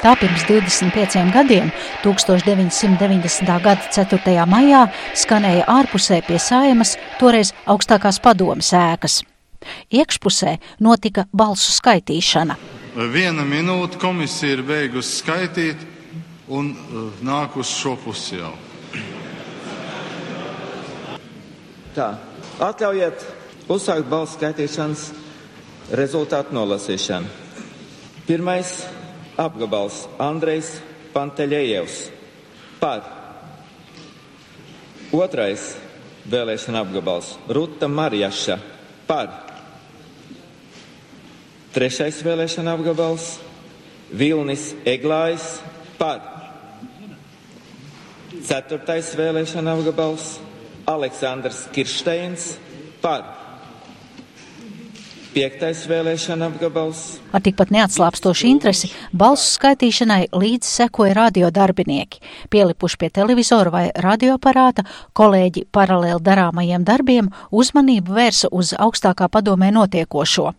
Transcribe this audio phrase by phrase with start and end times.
[0.00, 1.68] Tā pirms 25 gadiem,
[2.00, 3.50] 1990.
[3.60, 4.46] gada 4.
[4.48, 9.18] maijā, skanēja ārpusē pie saimas toreiz augstākās padomas ēkas.
[9.92, 12.56] Iekšpusē notika balsu skaitīšana.
[13.12, 15.82] Viena minūte komisija ir beigusi skaitīt
[16.48, 18.54] un uh, nāk uz šo pusi jau.
[21.92, 22.08] Tā,
[22.56, 23.26] atļaujiet
[23.68, 25.04] uzsākt balsu skaitīšanas
[26.00, 27.28] rezultātu nolasīšanu.
[28.24, 28.72] Pirmais
[29.40, 30.76] apgabals Andrejs
[31.14, 31.96] Panteļējevs
[32.80, 33.02] par.
[35.10, 35.72] Otrais
[36.30, 38.58] vēlēšana apgabals Ruta Marjaša
[39.08, 39.32] par.
[41.74, 43.32] Trešais vēlēšana apgabals
[44.14, 45.56] Vilnis Eglājs
[45.98, 46.22] par.
[48.46, 50.36] Ceturtais vēlēšana apgabals
[50.90, 52.52] Aleksandrs Kirsteins
[53.02, 53.39] par.
[55.30, 57.00] Piektais vēlēšana apgabals
[57.30, 62.18] Ar tikpat neatslāpstošu interesi balsu skaitīšanai līdz sekoja radiodarbinieki,
[62.50, 64.82] pielipuši pie televizora vai radioaparāta,
[65.14, 70.50] kolēģi paralēli darāmajiem darbiem uzmanību vērsa uz augstākā padomē notiekošo.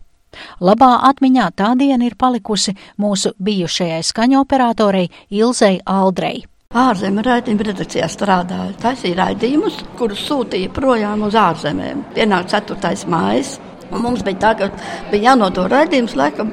[0.64, 6.46] Labā atmiņā tā diena ir palikusi mūsu bijušajai skaņoperatorei Ilzei Aldrei.
[6.72, 8.78] Ārzemju raidījuma redakcijā strādāju.
[8.80, 12.00] Taisīja raidījumus, kurus sūtīja projām uz ārzemēm.
[12.16, 12.94] Pienāca 4.
[13.12, 13.58] mājas,
[14.00, 14.70] mums bija ka
[15.10, 16.52] bija jānodo raidījums, laikam,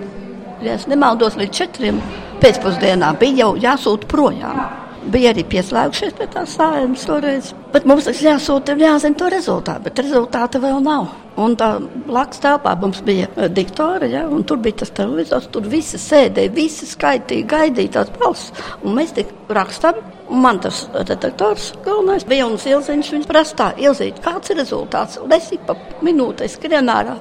[0.66, 1.94] ja es nemaldos, līdz 4.
[2.42, 4.62] pēcpusdienā bija jau jāsūta projām.
[5.10, 7.54] Bija arī pieslēgušies pie tā sājuma toreiz.
[7.74, 11.08] Bet mums tas jāsūta, jāzina to rezultātu, bet rezultāta vēl nav.
[11.40, 15.68] Un tā blakus telpā mums bija eh, diktori, ja, un tur bija tas televizors, tur
[15.72, 18.52] visi sēdēja, visi skaitīja, gaidīja tās balss.
[18.84, 24.22] Un mēs tik rakstām, un man tas detektors galvenais bija un Ilziņš, viņš prastā, Ilziņš,
[24.26, 25.20] kāds ir rezultāts?
[25.24, 27.18] Un es ik pa minūtei skrien ārā.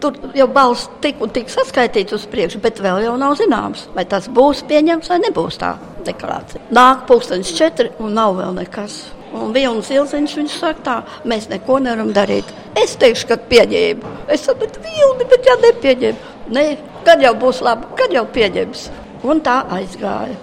[0.00, 4.06] Tur jau balss tik un tik saskaitīts uz priekšu, bet vēl jau nav zināms, vai
[4.08, 5.74] tas būs pieņemts vai nebūs tā
[6.06, 6.70] deklarācija.
[6.74, 9.02] Nāk pulkstenis četri un nav vēl nekas.
[9.36, 10.96] Un viens ilziņš viņš saka, tā,
[11.28, 12.48] mēs neko nevaram darīt.
[12.78, 14.14] Es teikšu, ka pieņēmu.
[14.30, 16.24] Es saku, bet vilni, bet ja nepieņem.
[16.50, 16.64] Nē,
[17.06, 18.88] kad jau būs labi, kad jau pieņems.
[19.30, 20.34] Un tā aizgāja.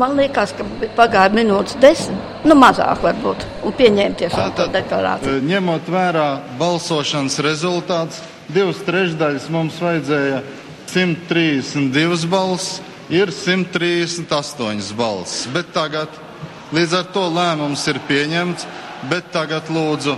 [0.00, 0.64] Man liekas, ka
[0.96, 5.36] pagāja minūtes desmit, nu mazāk varbūt, un pieņēma tiešām to deklarāciju.
[5.36, 6.28] Eh, Ņemot vērā
[6.60, 10.40] balsošanas rezultātus, divas trešdaļas mums vajadzēja
[10.92, 12.80] 132 balss,
[13.12, 15.46] ir 138 balss.
[15.52, 16.08] Bet tagad
[16.72, 18.66] līdz ar to lēmums ir pieņemts,
[19.10, 20.16] bet tagad lūdzu,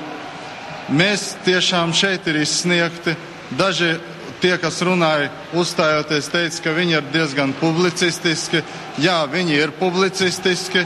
[0.95, 3.17] mēs tiešām šeit ir izsniegti.
[3.59, 3.95] Daži
[4.43, 8.63] tie, kas runāja, uzstājoties, teica, ka viņi ir diezgan publicistiski.
[9.01, 10.85] Jā, viņi ir publicistiski.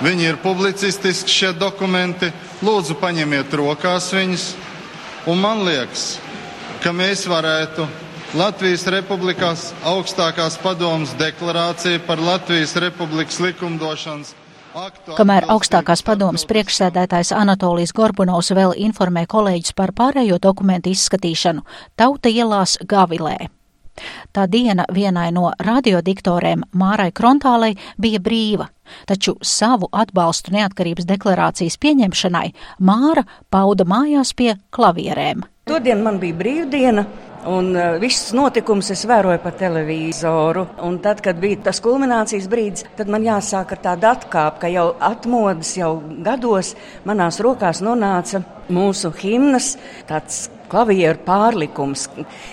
[0.00, 2.30] Viņi ir publicistiski šie dokumenti.
[2.64, 4.46] Lūdzu, paņemiet rokās viņus.
[5.28, 6.14] Un man liekas,
[6.80, 7.84] ka mēs varētu
[8.30, 14.36] Latvijas Republikās augstākās padomas deklarāciju par Latvijas Republikas likumdošanas.
[15.18, 21.64] Kamēr augstākās padomas priekšsēdētājs Anatolijas Gorbunovs vēl informē kolēģis par pārējo dokumentu izskatīšanu,
[21.98, 23.48] tauta ielās Gavilē.
[24.30, 28.68] Tā diena vienai no radiodiktorēm Mārai Krontālei bija brīva,
[29.10, 32.46] taču savu atbalstu neatkarības deklarācijas pieņemšanai
[32.78, 35.42] Māra pauda mājās pie klavierēm.
[35.66, 37.04] Todien man bija brīvdiena.
[37.48, 40.66] Un uh, viss notikums es vēroju pa televizoru.
[40.84, 44.86] Un tad, kad bija tas kulminācijas brīdis, tad man jāsāk ar tādu atkāpi, ka jau
[45.00, 45.94] atmodas, jau
[46.26, 46.74] gados
[47.08, 49.72] manās rokās nonāca mūsu himnas,
[50.08, 52.06] tāds klavieru pārlikums.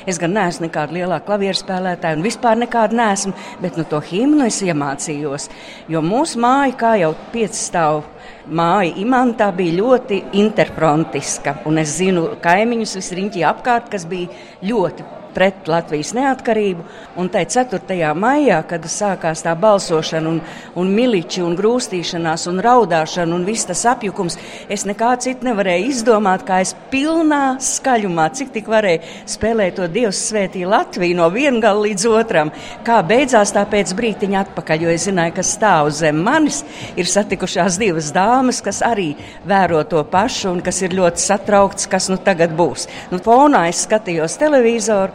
[0.09, 4.47] Es gan neesmu nekāda lielā klavieru spēlētāja, un vispār nekāda neesmu, bet nu, to himnu
[4.47, 5.50] es iemācījos.
[5.91, 8.06] Jo mūsu māja, kā jau pieci stāv
[8.49, 11.59] māja imantā, bija ļoti interfrontiska.
[11.70, 14.32] Un es zinu kaimiņus visriņķī apkārt, kas bija
[14.66, 16.85] ļoti pret Latvijas neatkarību.
[17.22, 18.09] Un tai 4.
[18.17, 20.39] maijā, kad sākās tā balsošana, un,
[20.79, 24.37] un miliči, un grūstīšanās, un raudāšana, un viss tas apjukums,
[24.73, 30.23] es nekā citu nevarēju izdomāt, kā es pilnā skaļumā, cik tik varēju spēlēt to Dievs
[30.31, 32.51] svētī Latviju no viena gala līdz otram.
[32.87, 36.63] Kā beidzās tā pēc brītiņa atpakaļ, jo es zināju, ka stāv zem manis,
[36.97, 39.11] ir satikušās divas dāmas, kas arī
[39.47, 42.87] vēro to pašu un kas ir ļoti satraukts, kas nu tagad būs.
[43.11, 45.13] Nu, fonā es skatījos televizoru,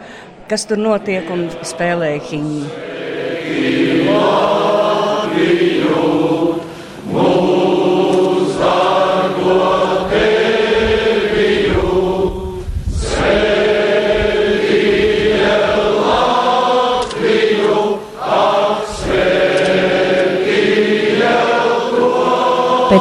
[0.53, 2.67] kas tur notiek un spēlēju himnu.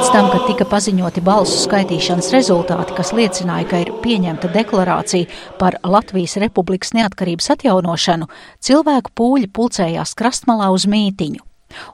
[0.02, 5.28] Pēc tam, kad tika paziņoti balsu skaitīšanas rezultāti, kas liecināja, ka ir pieņemta deklarācija
[5.60, 8.26] par Latvijas Republikas neatkarības atjaunošanu,
[8.66, 11.44] cilvēku pūļi pulcējās krastmalā uz mītiņu.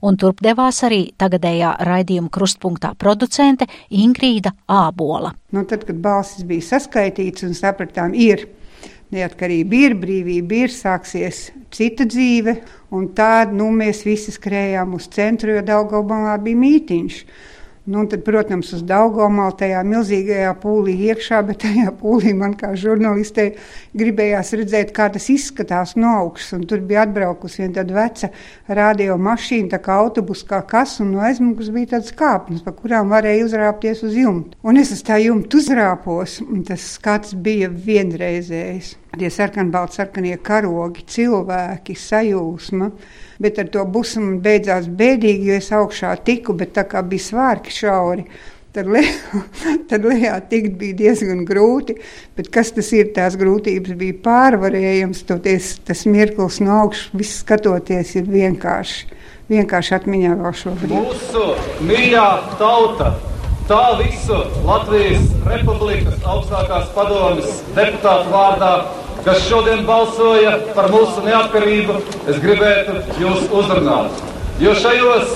[0.09, 5.35] Un turp devās arī tagadējā raidījuma krustpunktā producente Ingrīda Ābola.
[5.53, 8.47] Nu, tad, kad balsis bija saskaitīts un sapratām, ir
[9.13, 12.57] neatkarība, ir brīvība, ir sāksies cita dzīve,
[12.89, 17.23] un tādu nu, mēs visi skrējām uz centru, jo Daugaubamā bija mītiņš.
[17.89, 23.55] Nu, tad, protams, uz Daugomalu tajā milzīgajā pūlī iekšā, bet tajā pūlī man kā žurnālistei
[23.97, 26.67] gribējās redzēt, kā tas izskatās no augšas.
[26.69, 28.31] Tur bija atbraukusi viena tāda veca
[28.81, 33.09] radio mašīna, tā kā autobus, kā kas, un no aizmugures bija tāds kāpnes, pa kurām
[33.15, 34.61] varēja uzrāpties uz jumta.
[34.69, 38.99] Un es uz tā jumta uzrāpos, un tas skats bija vienreizējs.
[39.17, 42.91] Tie sarkanbalti, sarkanie karogi, cilvēki, sajūsma
[43.39, 47.29] bet ar to busu man beidzās bēdīgi, jo es augšā tiku, bet tā kā bija
[47.29, 48.27] svārki šauri.
[48.75, 49.01] Tad, le,
[49.91, 51.97] tad lejā tikt bija diezgan grūti,
[52.37, 55.25] bet kas tas ir, tās grūtības bija pārvarējams.
[55.31, 59.09] Toties, tas mirklis no augšas, viss skatoties, ir vienkārši,
[59.55, 60.95] vienkārši atmiņā vēl šobrīd.
[60.99, 61.49] Mūsu
[61.89, 62.29] mīļā
[62.61, 63.15] tauta,
[63.69, 68.73] tā visu Latvijas Republikas augstākās padomas deputātu vārdā
[69.29, 71.99] kas šodien balsoja par mūsu neatkarību,
[72.31, 74.23] es gribētu jūs uzrunāt.
[74.63, 75.35] Jo šajos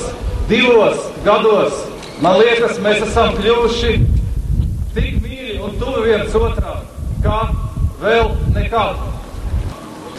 [0.49, 1.83] divos gados,
[2.25, 3.93] man liekas, mēs esam kļuvuši
[4.97, 6.81] tik mīļi un tuvi viens otram,
[7.25, 7.41] kā
[8.03, 9.03] vēl nekad.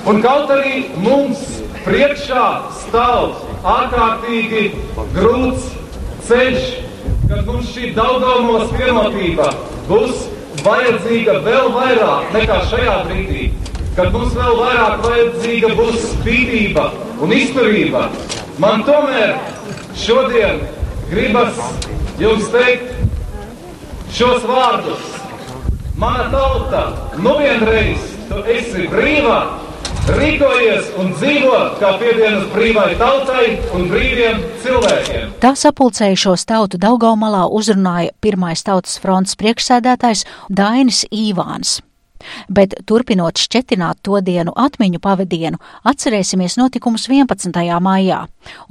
[0.09, 1.41] Un kaut arī mums
[1.85, 2.47] priekšā
[2.83, 3.39] stāv
[3.73, 4.67] ārkārtīgi
[5.15, 5.69] grūts
[6.27, 6.73] ceļš,
[7.33, 9.47] kad mums šī daudzumos vienotība
[9.87, 10.25] būs
[10.61, 13.47] vajadzīga vēl vairāk nekā šajā brīdī,
[13.97, 16.83] kad mums vēl vairāk vajadzīga būs spītība
[17.25, 18.03] un izturība.
[18.61, 19.33] Man tomēr
[19.97, 20.61] šodien
[21.09, 21.57] gribas
[22.21, 22.93] jums teikt
[24.13, 25.09] šos vārdus.
[25.97, 26.85] Mana tauta,
[27.17, 29.39] nu vienreiz tu esi brīva,
[30.11, 33.45] rīkojies un dzīvo kā piedienas brīvai tautai
[33.75, 35.31] un brīviem cilvēkiem.
[35.43, 41.79] Tā sapulcējušos tautu Daugaumalā uzrunāja pirmais tautas fronts priekšsēdētājs Dainis Īvāns.
[42.47, 47.51] Bet turpinot šķetināt to dienu atmiņu pavadienu, atcerēsimies notikumus 11.
[47.83, 48.21] maijā,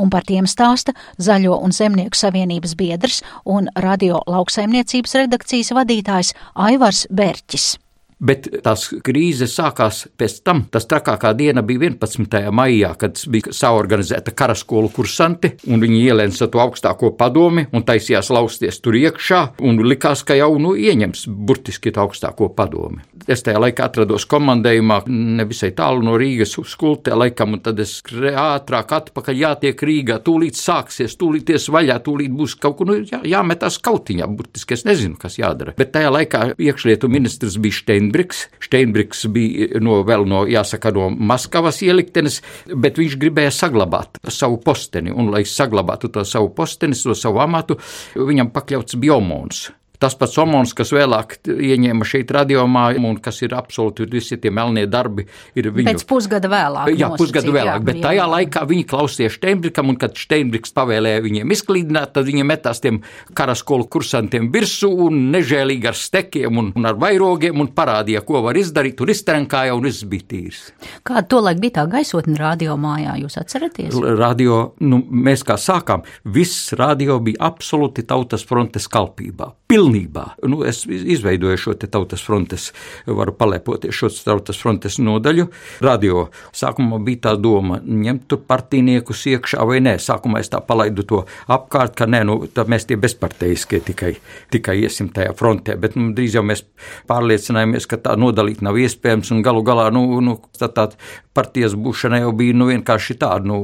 [0.00, 7.06] un par tiem stāsta Zaļo un Zemnieku savienības biedrs un radio lauksaimniecības redakcijas vadītājs Aivars
[7.12, 7.74] Berķis.
[8.22, 10.64] Bet tās krīzes sākās pēc tam.
[10.70, 12.38] Tas trakākā diena bija 11.
[12.54, 18.78] maijā, kad bija saorganizēta karaskolu kursanti, un viņi ielēca to augstāko padomi un taisījās lausties
[18.82, 23.02] tur iekšā, un likās, ka jau nu ieņems burtiski to augstāko padomi.
[23.30, 25.02] Es tajā laikā atrados komandējumā,
[25.42, 30.58] nevisai tālu no Rīgas uz skultē laikam, un tad es ātrāk atpakaļ jātiek Rīgā, tūlīt
[30.58, 35.18] sāksies, tūlīt ies vaļā, tūlīt būs kaut kur nu, jā, jāmetās kautiņā, burtiski es nezinu,
[35.20, 35.74] kas jādara.
[35.78, 37.80] Bet tajā laikā iekšlietu ministrs bija
[38.12, 38.48] Steinbriks.
[38.60, 42.40] Steinbriks bija no, vēl no, jāsaka, no Maskavas ieliktenes,
[42.74, 47.78] bet viņš gribēja saglabāt savu posteni, un lai saglabātu to savu posteni, to savu amatu,
[48.14, 49.70] viņam pakļauts biomons.
[50.02, 54.88] Tas pats Omons, kas vēlāk ieņēma šeit radiomā, un kas ir absolūti visi tie melnie
[54.90, 55.86] darbi, ir viņu.
[55.92, 56.90] Pēc pusgada vēlāk.
[56.98, 58.02] Jā, pusgadu vēlāk, jā, bet jā.
[58.08, 62.98] tajā laikā viņi klausījās Steinbrikam, un kad Steinbriks pavēlēja viņiem izklīdināt, tad viņi metās tiem
[63.38, 68.58] karaskolu kursantiem virsū un nežēlīgi ar stekiem un, un ar vairogiem un parādīja, ko var
[68.58, 70.64] izdarīt, un iztrenkāja, un viss bija tīrs.
[71.06, 73.94] Kāda tolaik bija tā gaisotne radio mājā, jūs atceraties?
[74.18, 76.02] Radio, nu, mēs kā sākām,
[76.34, 79.52] viss radio bija absolūti tautas frontes kalpībā.
[79.70, 80.36] Piln pilnībā.
[80.48, 82.72] Nu, es izveidoju šo tautas frontes,
[83.06, 85.48] varu palēpoties šo tautas frontes nodaļu.
[85.80, 89.98] Radio sākumā bija tā doma ņemt tur partiniekus iekšā vai nē.
[89.98, 94.16] Sākumā es tā palaidu to apkārt, ka nē, nu, mēs tie bezparteiskie tikai,
[94.50, 96.64] tikai iesim tajā frontē, bet nu, drīz jau mēs
[97.10, 100.90] pārliecinājāmies, ka tā nodalīt nav iespējams un galu galā, nu, nu tā, tā
[101.34, 103.58] partijas būšana jau bija nu, vienkārši tāda, nu,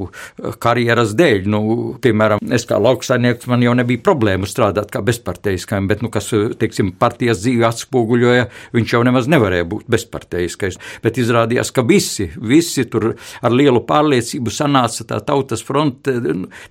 [0.62, 1.48] karjeras dēļ.
[1.52, 1.60] Nu,
[2.02, 6.92] piemēram, es kā lauksainieks man jau nebija problēmu strādāt kā bezparteiskajam, bet, nu, kas teiksim,
[6.98, 10.78] partijas dzīvi atspoguļoja, viņš jau nemaz nevarēja būt bezparteiskais.
[11.04, 16.14] Bet izrādījās, ka visi, visi tur ar lielu pārliecību sanāca tā tautas fronte,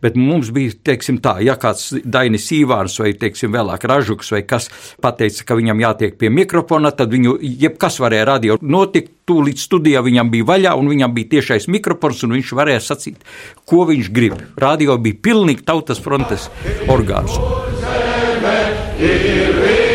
[0.04, 4.70] bet mums bija, teiksim tā, ja kāds Dainis Īvāns vai, teiksim, vēlāk Ražuks vai kas
[5.04, 10.32] pateica, ka viņam jātiek pie mikrofona, tad viņu jebkas varēja radio notikt, tūlīt studijā viņam
[10.32, 13.24] bija vaļā, un viņam bija tiešais mikrofons, un viņš varēja sacīt,
[13.68, 14.40] ko viņš grib.
[14.56, 16.48] Radio bija pilnīgi tautas frontes
[16.92, 17.36] orgāns.
[19.00, 19.87] Ir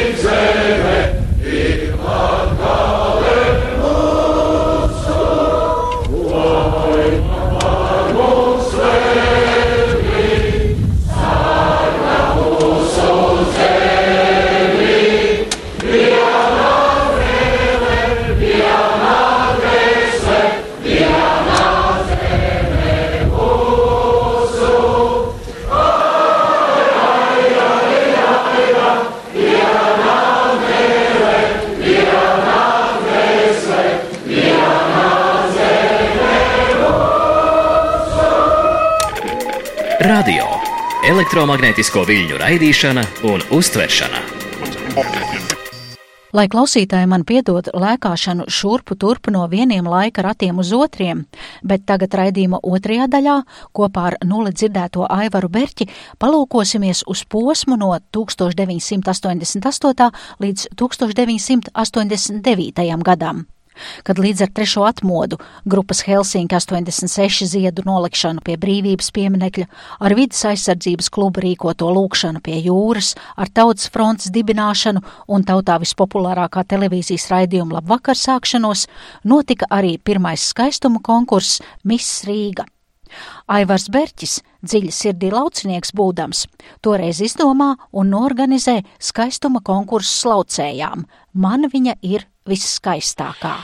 [41.43, 44.21] elektromagnētisko viļņu raidīšana un uztveršana.
[46.39, 51.27] Lai klausītāji man piedod lēkāšanu šurpu turpu no vieniem laika ratiem uz otriem,
[51.67, 53.43] bet tagad raidījuma otrajā daļā
[53.75, 55.91] kopā ar nulli dzirdēto Aivaru Berķi
[56.23, 60.11] palūkosimies uz posmu no 1988.
[60.47, 63.03] līdz 1989.
[63.03, 63.47] gadam
[64.07, 69.67] kad līdz ar trešo atmodu grupas Helsinki 86 ziedu nolikšanu pie brīvības pieminekļa,
[70.01, 76.67] ar vidas aizsardzības klubu rīkoto lūkšanu pie jūras, ar tautas fronts dibināšanu un tautā vispopulārākā
[76.75, 78.87] televīzijas raidījuma labvakar sākšanos,
[79.25, 82.67] notika arī pirmais skaistuma konkurss Miss Rīga.
[83.53, 86.47] Aivars Berķis, dziļi sirdī laucinieks būdams,
[86.85, 91.05] toreiz izdomā un norganizē skaistuma konkursu slaucējām.
[91.33, 93.55] Man viņa ir visskaistākā.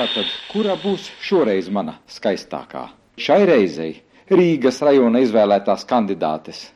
[0.00, 2.86] Tātad, kura būs šoreiz mana skaistākā?
[3.20, 3.98] Šai reizei
[4.30, 6.68] Rīgas rajona izvēlētās kandidātes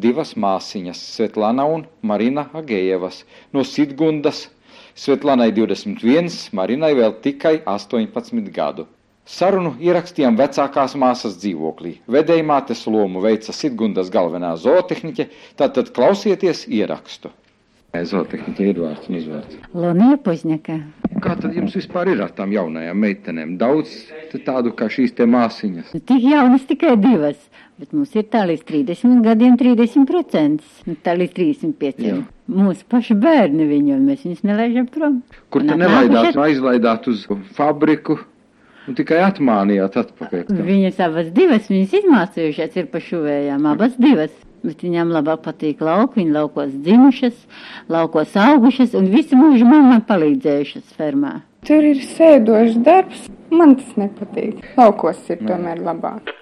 [0.00, 3.22] divas māsiņas, Svetlana un Marina Agējevas
[3.54, 4.46] no Sidgundas.
[4.96, 8.86] Svetlanai 21, Marinai vēl tikai 18 gadu.
[9.26, 11.96] Sarunu ierakstījām vecākās māsas dzīvoklī.
[12.06, 15.26] Vedējmātes lomu veica Sidgundas galvenā zootehniķe,
[15.58, 17.32] tātad klausieties ierakstu.
[17.96, 19.58] Zootehniķa ir vārds un izvārds.
[19.74, 20.76] Lonija Pozņaka.
[21.24, 23.56] Kā tad jums vispār ir ar tām jaunajām meitenēm?
[23.58, 23.94] Daudz
[24.44, 25.94] tādu kā šīs te māsiņas.
[25.96, 27.40] Tik jaunas tikai divas,
[27.80, 32.04] bet mums ir tā līdz 30 gadiem 30%, nu, tā līdz 35.
[32.04, 32.20] Jā.
[32.52, 35.20] Mūsu paši bērni viņu, un mēs viņus nelaižam prom.
[35.50, 37.24] Kur te nelaidāt, aizlaidāt uz
[37.56, 38.20] fabriku?
[38.86, 40.44] Un tikai atmānījāt atpakaļ.
[40.48, 40.58] Tā.
[40.66, 44.34] Viņas abas divas, viņas izmācījušās ir pa šuvējām, abas divas.
[44.66, 47.36] Bet viņām labāk patīk lauki, viņa laukos dzimušas,
[47.92, 51.36] laukos augušas un visu mūžu man palīdzējušas fermā.
[51.66, 54.64] Tur ir sēdošs darbs, man tas nepatīk.
[54.78, 56.34] Laukos ir tomēr labāk.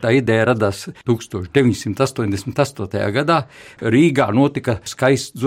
[0.00, 3.12] Tā ideja radās 1988.
[3.16, 3.38] gadā.
[3.80, 5.42] Rīgā notika skaists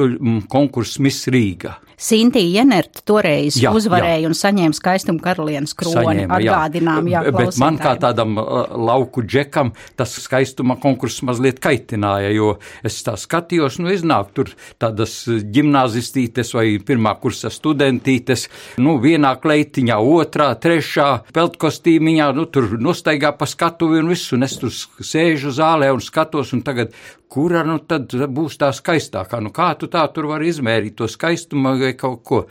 [0.51, 1.71] konkurss Miss Rīga.
[1.97, 4.29] Sintīna Jenerta toreiz jā, uzvarēja jā.
[4.29, 5.95] un saņēma skaistumu karalienes kroni.
[5.95, 12.33] Saņēma, Atgādinām, jā, jā bet man kā tādam lauku džekam tas skaistuma konkurss mazliet kaitināja,
[12.35, 18.47] jo es tā skatījos, nu iznāk tur tādas ģimnāzistītes vai pirmā kursa studentītes,
[18.83, 24.57] nu vienā kleitiņā, otrā, trešā, peltkostīmiņā, nu tur nostaigā pa skatuvi un visu, un es
[24.61, 26.93] tur sēžu zālē un skatos, un tagad
[27.33, 29.39] kura nu tad būs tā skaistākā?
[29.41, 32.41] Nu kā tu tā tur vari izmērīt to skaistumu vai kaut ko?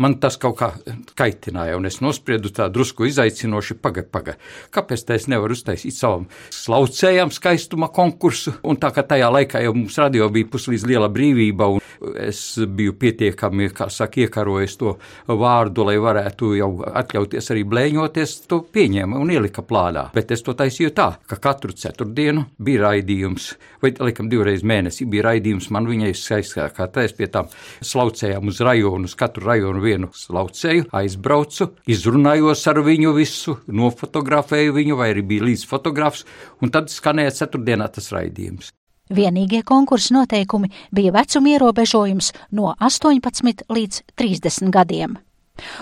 [0.00, 0.70] Man tas kaut kā
[1.18, 4.36] kaitināja, un es nospriedu tā drusku izaicinoši, paga, paga.
[4.72, 8.56] Kāpēc tā es nevaru uztaisīt savam slaucējam skaistuma konkursu?
[8.64, 12.94] Un tā kā tajā laikā jau mums radio bija puslīdz liela brīvība, un es biju
[13.00, 14.94] pietiekami, kā saka, iekarojis to
[15.28, 16.70] vārdu, lai varētu jau
[17.02, 20.08] atļauties arī blēņoties, to pieņēma un ielika plānā.
[20.16, 25.28] Bet es to taisīju tā, ka katru ceturtdienu bija raidījums, vai, laikam, divreiz mēnesī bija
[25.28, 27.50] raidījums, man viņai skaistākā taisa pie tām
[27.84, 34.98] slaucējām uz rajonu, uz katru rajonu vienu slaucēju, aizbraucu, izrunājos ar viņu visu, nofotografēju viņu,
[35.00, 36.26] vai arī bija līdz fotografs,
[36.62, 38.74] un tad skanēja ceturtdienā tas raidījums.
[39.10, 45.18] Vienīgie konkursa noteikumi bija vecuma ierobežojums no 18 līdz 30 gadiem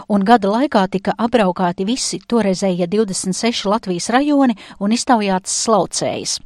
[0.08, 6.38] un gada laikā tika apbraukāti visi toreizējie 26 Latvijas rajoni un iztaujātas slaucējas.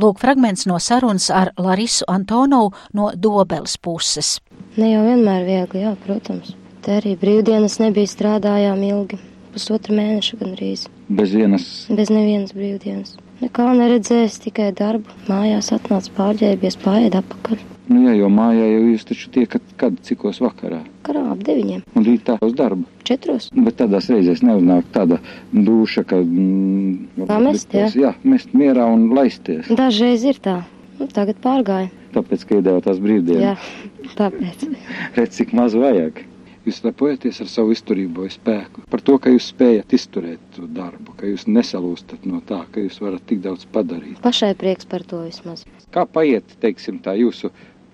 [0.00, 4.38] Lūk, fragments no sarunas ar Larisu Antonovu no Dobeles puses.
[4.76, 6.54] Ne jau vienmēr viegli, jā, protams.
[6.84, 9.18] Te arī brīvdienas nebija strādājām ilgi,
[9.54, 10.86] pusotra mēneša gandrīz.
[11.08, 11.66] Bez vienas?
[11.90, 13.18] Bez nevienas brīvdienas.
[13.40, 15.12] Nekā neredzējis, tikai darbu.
[15.28, 17.62] Mājās atnāca pārģērbies, pārēd apakaļ.
[17.90, 20.84] Nu jā, jo mājā jau jūs taču tiekat kad, cikos vakarā?
[21.06, 21.82] Karā ap deviņiem.
[21.98, 22.86] Un rītā uz darbu?
[23.06, 23.48] Četros.
[23.50, 25.18] Bet tādās reizēs neuznāk tāda
[25.50, 26.20] duša, ka...
[26.22, 27.88] Mm, tā mest, jā?
[27.98, 29.66] Jā, mest mierā un laisties.
[29.74, 30.60] Dažreiz ir tā.
[31.00, 31.90] Nu, tagad pārgāja.
[32.14, 33.42] Tāpēc, ka iedēvā tās brīvdienas?
[33.42, 34.66] Jā, tāpēc.
[35.18, 36.22] Redz, cik maz vajag.
[36.68, 41.26] Jūs lepojaties ar savu izturību spēku, par to, ka jūs spējat izturēt to darbu, ka
[41.26, 44.20] jūs nesalūstat no tā, ka jūs varat tik daudz padarīt.
[44.22, 45.64] Pašai prieks par to vismaz.
[45.94, 47.48] Kā paiet, teiksim, tā jūsu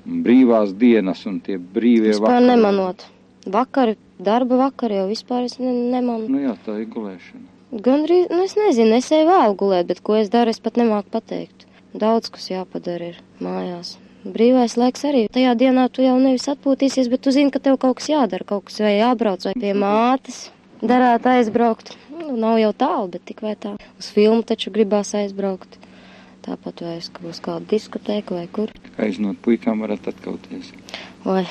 [0.07, 2.49] brīvās dienas un tie brīvie vispār vakari.
[2.53, 3.05] Nemanot.
[3.47, 6.31] Vakari, darba vakari jau vispār es ne, nemanu.
[6.31, 7.47] Nu jā, tā ir gulēšana.
[7.83, 10.79] Gan arī, nu es nezinu, es eju vēl gulēt, bet ko es daru, es pat
[10.79, 11.67] nemāku pateikt.
[11.97, 13.97] Daudz, kas jāpadara ir mājās.
[14.27, 15.27] Brīvais laiks arī.
[15.33, 18.67] Tajā dienā tu jau nevis atpūtīsies, bet tu zini, ka tev kaut kas jādara, kaut
[18.69, 20.47] kas vai jābrauc vai pie mātes.
[20.83, 21.95] Darāt aizbraukt.
[22.13, 23.77] Nu, nav jau tālu, bet tik vai tā.
[24.01, 25.79] Uz filmu taču gribās aizbraukt.
[26.47, 28.71] Tāpat vai es uz kādu diskotēku vai kur.
[29.03, 30.69] Aiznot puikām varat atkauties.
[31.25, 31.43] Vai,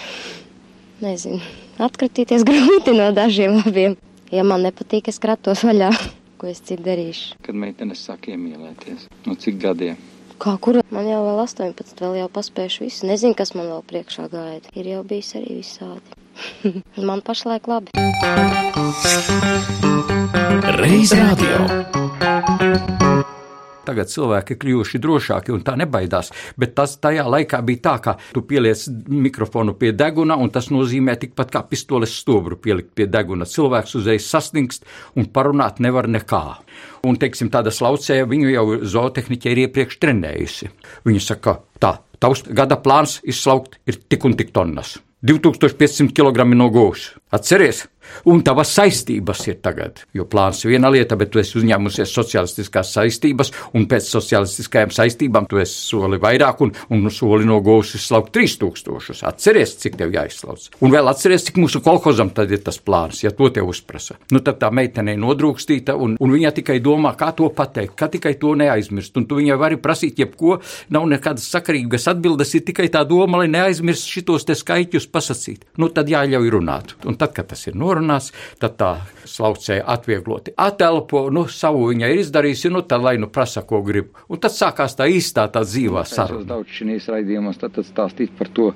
[1.04, 1.42] nezinu,
[1.84, 3.98] atkritīties grūti no dažiem abiem.
[4.32, 5.92] Ja man nepatīk, es kratos vaļā,
[6.40, 7.36] ko es citu darīšu.
[7.44, 9.10] Kad meitenes sāk iemīlēties?
[9.28, 10.00] No cik gadiem?
[10.40, 10.80] Kā kur?
[10.92, 13.08] Man jau vēl 18, vēl jau paspējuši visu.
[13.12, 14.72] Nezinu, kas man vēl priekšā gaida.
[14.80, 16.20] Ir jau bijis arī visādi.
[17.12, 17.92] man pašlaik labi.
[20.80, 21.64] Reiz radio.
[23.86, 26.32] Tagad cilvēki ir kļuvuši drošāki un tā nebaidās.
[26.60, 31.18] Bet tas tajā laikā bija tā, ka tu pieliec mikrofonu pie deguna, un tas nozīmē
[31.22, 33.48] tikpat kā pistoles stobru pielikt pie deguna.
[33.50, 36.44] Cilvēks uzreiz sastingst un parunāt nevar nekā.
[37.06, 38.66] Un, teiksim, tāda slaucēja viņu jau
[38.96, 40.72] zootehniķa ir iepriekš trenējusi.
[41.06, 44.98] Viņa saka, tā, tavs gada plāns izslaukt ir tik un tik tonnas.
[45.26, 47.08] 2500 kg no gūs.
[47.36, 47.86] Atceries!
[48.26, 50.02] Un tavas saistības ir tagad.
[50.16, 55.48] Jo plāns ir viena lieta, bet tu esi uzņēmusies sociālistiskās saistības, un pēc sociālistiskajām saistībām
[55.50, 59.22] tu esi soli vairāk, un, un soli no gūs izslaukt 3000.
[59.30, 60.70] Atceries, cik tev jāizslauc.
[60.86, 64.18] Un vēl atceries, cik mūsu kolhozam tad ir tas plāns, ja to tev uzprasa.
[64.34, 68.10] Nu, tad tā meitene ir nodrūkstīta, un, un viņa tikai domā, kā to pateikt, kā
[68.14, 69.18] tikai to neaizmirst.
[69.20, 70.60] Un tu viņai vari prasīt jebko,
[70.96, 75.68] nav nekādas sakarīgas atbildes, ir tikai tā doma, lai neaizmirst šitos te skaiķus pasakīt.
[75.82, 76.96] Nu, tad jāļauj runāt.
[77.06, 78.92] Un tad, kad tas ir norunāts, tad tā
[79.26, 84.12] slaucēja atviegloti atelpo, nu, savu viņa ir izdarījusi, nu, tad lai nu prasa, ko grib.
[84.30, 86.44] Un tad sākās tā īstā tā dzīvā saruna.
[86.44, 88.72] Es daudz šīs raidījumos tad, tad stāstīt par to,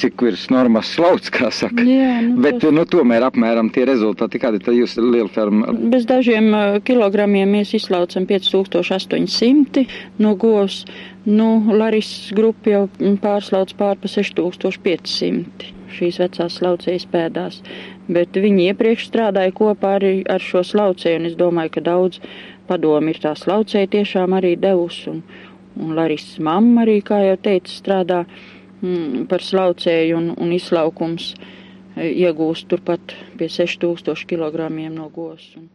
[0.00, 1.84] cik virs normas slauc, kā saka.
[1.86, 2.74] Jā, nu, Bet, tas...
[2.74, 5.74] nu, tomēr apmēram tie rezultāti, kādi tad jūs liela ferma?
[5.92, 6.50] Bez dažiem
[6.86, 9.86] kilogramiem mēs izslaucam 5800
[10.22, 10.82] no govs.
[11.22, 12.82] Nu, Laris grupa jau
[13.22, 17.62] pārslauc pār pa 6500 šīs vecās slaucējas pēdās
[18.10, 22.20] bet viņi iepriekš strādāja kopā arī ar šo slaucēju, un es domāju, ka daudz
[22.68, 25.22] padomi ir tā slaucēja tiešām arī devusi, un,
[25.78, 32.10] un Laris mamma arī, kā jau teica, strādā mm, par slaucēju un, un izlaukums e,
[32.10, 35.52] iegūst turpat pie 6000 kg no gos.
[35.58, 35.68] Un,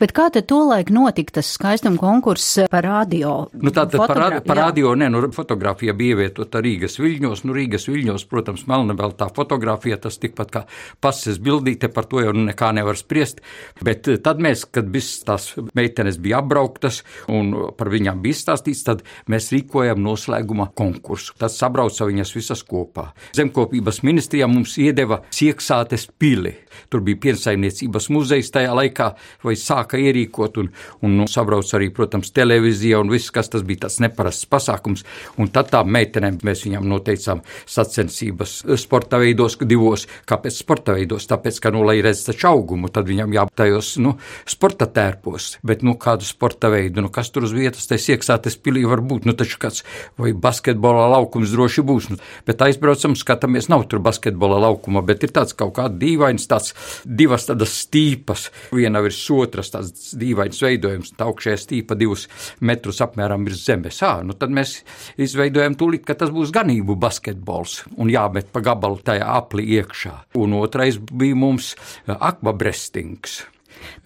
[0.00, 3.34] Bet kā tad tolaik notika tas skaistuma konkurss par radio?
[3.54, 7.44] Nu, tā tad par, par radio, nē, nu, fotografija bija ievietota Rīgas viļņos.
[7.46, 10.64] Nu, Rīgas viļņos, protams, melnabēltā fotografija, tas tikpat kā
[11.02, 13.42] pases bildīte, par to jau nekā nevar spriest.
[13.84, 18.84] Bet eh, tad mēs, kad viss tās meitenes bija apbrauktas un par viņām bija izstāstīts,
[18.86, 21.36] tad mēs rīkojam noslēguma konkursu.
[21.40, 23.10] Tad sabrauca viņas visas kopā.
[23.36, 26.54] Zemkopības ministrijā mums iedeva sieksātes pili.
[26.90, 29.10] Tur bija piensaimniecības muzejs tajā laikā,
[29.44, 30.70] vai sāka ierīkot, un,
[31.04, 35.04] un nu, sabrauc arī, protams, televīzija un viss, kas tas bija tāds neparasts pasākums.
[35.40, 40.06] Un tad tām meitenēm mēs viņām noteicām sacensības sporta veidos divos.
[40.28, 41.28] Kāpēc sporta veidos?
[41.30, 44.16] Tāpēc, ka, nu, lai redz taču augumu, tad viņam jātajos, nu,
[44.48, 45.52] sporta tērpos.
[45.66, 49.28] Bet, nu, kādu sporta veidu, nu, kas tur uz vietas, tai sieksātes pilī var būt,
[49.28, 49.84] nu, taču kāds
[50.20, 52.10] vai basketbola laukums droši būs.
[52.14, 56.74] Nu, bet aizbraucam, skatāmies, nav tur basketbola laukuma, bet ir tāds kaut kāds dīvains, tāds
[57.04, 62.26] divas tādas stīpas, viena virs otras otras tāds dīvains veidojums, tā augšējā stīpa divus
[62.64, 64.00] metrus apmēram virs zemes.
[64.06, 64.80] Ā, nu tad mēs
[65.20, 70.16] izveidojam tūlīt, ka tas būs ganību basketbols un jāmet pa gabalu tajā apli iekšā.
[70.40, 71.74] Un otrais bija mums
[72.06, 73.42] akvabrestings.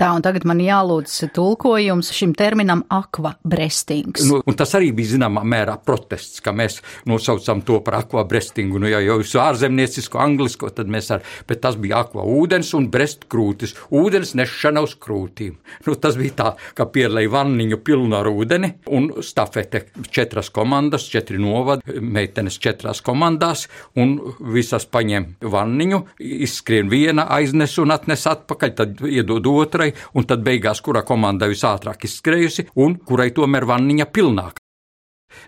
[0.00, 4.24] Tā, un tagad man jālūdz tulkojums šim terminam akvabrestings.
[4.28, 8.80] Nu, un tas arī bija zināmā mērā protests, ka mēs nosaucam to par akvabrestingu.
[8.82, 12.88] Nu, ja jau jūs ārzemniecisko anglisko, tad mēs ar, bet tas bija akva ūdens un
[12.92, 13.76] brest krūtis.
[13.94, 15.56] Ūdens nešana uz krūtīm.
[15.87, 21.38] Nu, tas bija tā, ka pierlēja vanniņu pilnu ar ūdeni un stafete četras komandas, četri
[21.40, 23.66] novadi, meitenes četrās komandās
[24.00, 24.16] un
[24.54, 26.00] visas paņem vanniņu,
[26.44, 32.07] izskrien viena, aiznes un atnes atpakaļ, tad iedod otrai, un tad beigās, kura komanda visātrāk
[32.09, 34.63] izskrējusi, un kurai tomēr vanniņa pilnāk.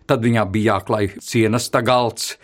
[0.07, 2.37] Tad viņā bija jāklāj cienas galds,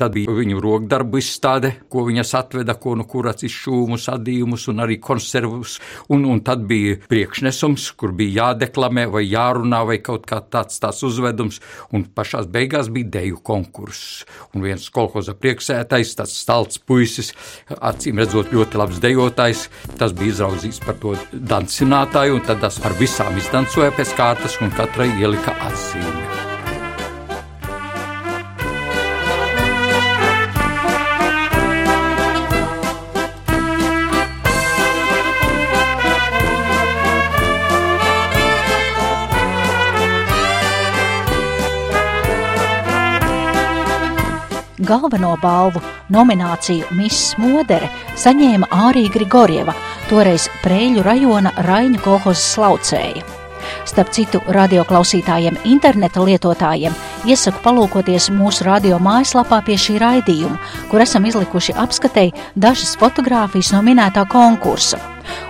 [0.00, 4.98] tad bija viņu rokdarbu izstāde, ko viņas atveda, ko no kuras izšūmus, adījumus un arī
[5.02, 10.80] konservus, un, un tad bija priekšnesums, kur bija jādeklamē vai jārunā vai kaut kā tāds
[10.82, 11.60] tās uzvedums,
[11.92, 14.24] un pašās beigās bija deju konkurss.
[14.54, 17.32] Un viens kolhoza prieksētais, tas stalts puisis,
[17.76, 19.68] acīm redzot ļoti labs dejotājs,
[20.00, 24.72] tas bija izraudzīts par to dancinātāju, un tad tas ar visām izdancoja pēc kārtas, un
[24.76, 26.39] katrai ielika atzīmi.
[44.90, 49.74] Galveno balvu nomināciju Miss Modere saņēma Ārija Grigorieva,
[50.10, 53.22] toreiz Prēļu rajona Raņu kolhozes slaucēja.
[53.86, 56.96] Starp citu, radioklausītājiem, interneta lietotājiem
[57.28, 60.58] iesaku palūkoties mūsu radio mājaslapā pie šī raidījuma,
[60.90, 65.00] kur esam izlikuši apskatēji dažas fotogrāfijas no minētā konkursa.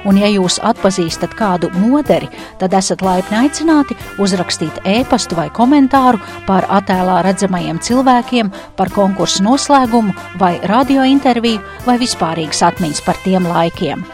[0.09, 6.69] Un, ja jūs atpazīstat kādu moderi, tad esat laipni aicināti uzrakstīt e-pastu vai komentāru par
[6.73, 14.07] attēlā redzamajiem cilvēkiem, par konkursu noslēgumu, vai radiointerviju, vai vispārīgas atmiņas par tiem laikiem.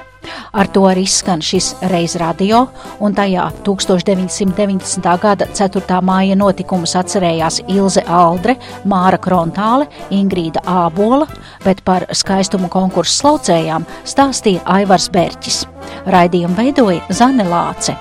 [0.57, 2.65] Ar to arī skan šis reiz radio,
[3.01, 5.07] un tajā 1990.
[5.23, 6.01] gada 4.
[6.03, 8.57] māja notikumus atcerējās Ilze Aldre,
[8.89, 11.29] Māra Krontāle, Ingrīda Ābola,
[11.65, 15.65] bet par skaistumu konkursu slaucējām stāstīja Aivars Berķis.
[16.05, 17.97] Raidījumu veidoja Zane Lāce.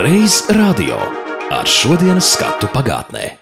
[0.00, 0.96] Reiz radio
[1.52, 3.40] ar šodienas skatu pagātnē.